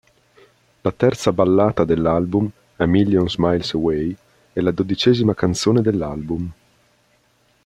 [0.81, 4.17] La terza ballata dell'album, "A Million Miles Away",
[4.51, 6.51] è la dodicesima canzone dell'album.